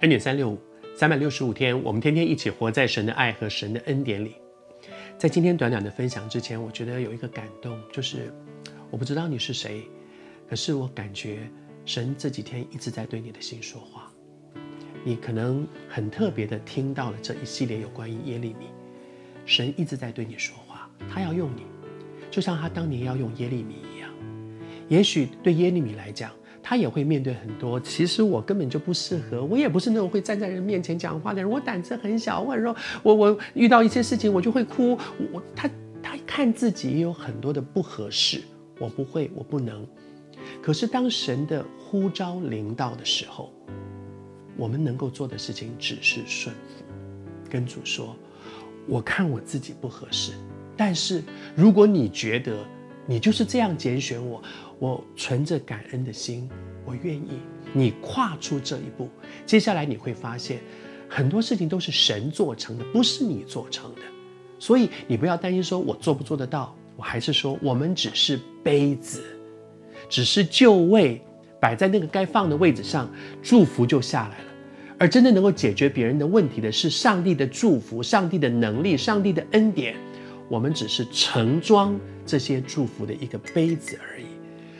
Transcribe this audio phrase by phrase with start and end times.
[0.00, 0.58] 恩典三六五，
[0.94, 4.36] 三百六十五天，我们天天一起活在神的爱和神的恩典里。
[5.16, 8.30] 在今天短短的分享之前，我觉得有一个感动，就是
[8.90, 9.80] 我不知道你是谁，
[10.50, 11.48] 可是我感觉
[11.86, 14.12] 神这几天一直在对你的心说话。
[15.02, 18.66] 你可能很特别的听到了这一系列有关于耶利米，
[19.46, 21.62] 神一直在对你说话，他要用你，
[22.30, 24.10] 就像他当年要用耶利米一样。
[24.88, 26.30] 也许对耶利米来讲，
[26.68, 34.98] 他也会面对很多，其实我根本就不适合，我也不是那种会站在人面前讲话的人，我胆子很小，或者说我我遇到一些事情我就会哭，
[35.32, 35.70] 我他
[36.02, 38.42] 他看自己也有很多的不合适，
[38.80, 39.86] 我不会，我不能。
[40.60, 43.52] 可是当神的呼召临到的时候，
[44.56, 46.82] 我们能够做的事情只是顺服，
[47.48, 48.16] 跟主说，
[48.88, 50.32] 我看我自己不合适，
[50.76, 51.22] 但是
[51.54, 52.58] 如果你觉得
[53.06, 54.42] 你就是这样拣选我。
[54.78, 56.48] 我存着感恩的心，
[56.84, 57.40] 我愿意
[57.72, 59.08] 你跨出这一步。
[59.44, 60.60] 接下来你会发现，
[61.08, 64.02] 很多事情都是神做成的，不是你做成的。
[64.58, 66.74] 所以你不要担心说我做不做得到。
[66.96, 69.22] 我还是说，我们只是杯子，
[70.08, 71.20] 只是就位
[71.60, 73.10] 摆在那个该放的位置上，
[73.42, 74.44] 祝福就下来了。
[74.98, 79.94] 而真正能够解决别人的问题的是上帝的祝福、上帝的能力、上帝的恩典。
[80.48, 84.24] 我们只是盛装这些祝福的一个杯子而已。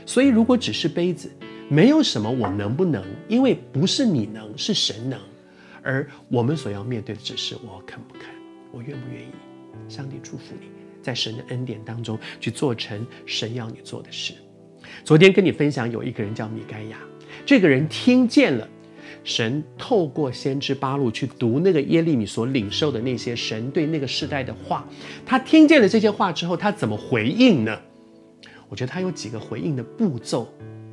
[0.06, 1.30] 所以，如果只是杯子，
[1.68, 5.18] 没有什么我能不能，因为不是你能，是神能。
[5.82, 8.22] 而我们所要面对的只是我肯不肯，
[8.72, 9.32] 我愿不愿意。
[9.88, 10.68] 上帝祝福你，
[11.02, 14.32] 在神的恩典当中去做成神要你做的事。
[15.04, 16.98] 昨天跟你分享，有一个人叫米该亚，
[17.44, 18.66] 这个人听见了
[19.22, 24.88] 神透过先知巴路去读那个耶利米所领受的那些神对那个世代的话，
[25.24, 27.76] 他听见了这些话之后，他怎么回应呢？
[28.68, 30.52] 我觉得他有几个回应的步骤，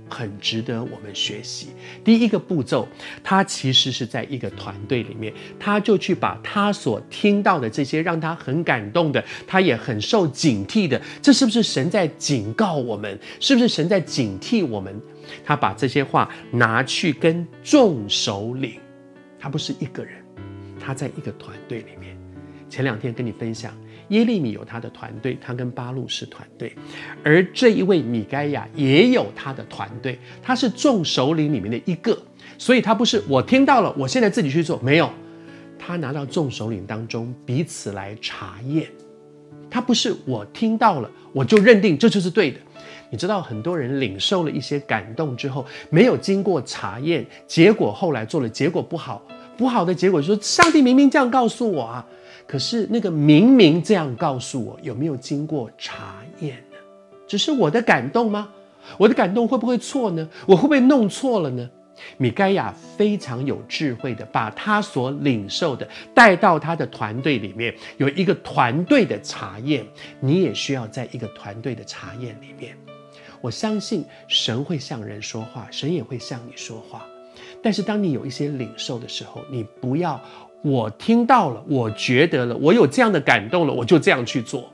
[0.09, 1.69] 很值得我们学习。
[2.03, 2.87] 第一个步骤，
[3.23, 13.17] 他其实是在一个团队里面，他就去把他所听到的这些让他很感动的，他也很受警惕的，这是不是神在警告我们？
[13.39, 15.01] 是不是神在警惕我们？
[15.43, 18.79] 他把这些话拿去跟众首领，
[19.39, 20.23] 他不是一个人，
[20.79, 22.15] 他在一个团队里面。
[22.69, 23.71] 前两天跟你分享。
[24.13, 26.71] 耶利米有他的团队，他跟巴路是团队，
[27.23, 32.15] 而这一位米该亚也有他的团队，他是众首领里面的一个，
[32.59, 35.09] 所以他不是我听到了，我现在自己去做，没有，
[35.79, 38.87] 他拿到众首领当中彼此来查验，
[39.67, 42.59] 他不是我听到了我就认定这就是对的，
[43.09, 49.25] 你知道很多人领受了一些感动之后，没有经过查验，结果后来做了结果不好，
[49.57, 52.05] 不好的结果就是上帝明明这样告诉我啊。
[52.45, 56.77] 可是那个明明这样告诉我，有没有经过查验呢？
[57.27, 58.49] 只是我的感动吗？
[58.97, 60.29] 我的感动会不会错呢？
[60.45, 61.69] 我会不会弄错了呢？
[62.17, 69.85] 米盖亚非常有智慧的把他所领受的带到他的团队里面，有一个团队的查验。
[70.19, 72.75] 你也需要在一个团队的查验里面。
[73.39, 77.05] 我相信神会向人说话，神也会向你说话。
[77.63, 80.21] 但是当你有一些领受的时候，你不要。
[80.61, 84.71] 我听到了，我觉得了，我有这样的感动了，我就这样去做。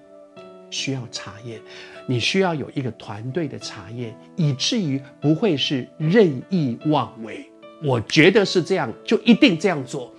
[0.69, 1.59] 需要查验，
[2.05, 7.43] 你需要有一个团队的查验，以至于不会是任意妄为。
[7.83, 10.13] 我觉得是这样，就一定这样做。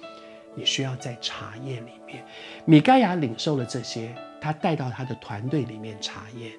[0.56, 2.24] 你需要在查验里面。
[2.64, 6.50] 米盖亚领受了这些，他带到他的团队里面查验。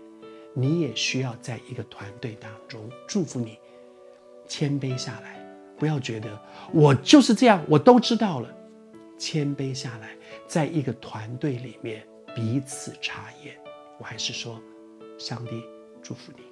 [0.53, 3.57] 你也需要在一个团队当中祝福你，
[4.47, 5.40] 谦卑下来，
[5.81, 6.29] 不要觉得
[6.71, 8.47] 我就是这样，我都知道了。
[9.17, 10.15] 谦卑下来，
[10.47, 13.57] 在一个团队里面彼此查验。
[13.97, 14.61] 我还是说，
[15.17, 15.63] 上帝
[15.99, 16.43] 祝福你。